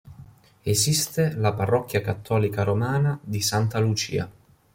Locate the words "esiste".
0.65-1.35